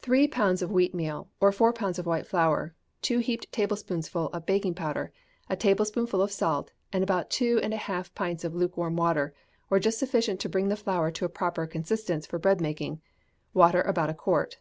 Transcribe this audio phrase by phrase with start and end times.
[0.00, 4.72] Three pounds wheat meal, or four pounds of white flour, two heaped tablespoonfuls of baking
[4.72, 5.12] powder,
[5.50, 9.34] a tablespoonful of salt, and about two and a half pints of lukewarm water,
[9.68, 13.02] or just sufficient to bring the flour to a proper consistence for bread making;
[13.52, 14.56] water about a quart.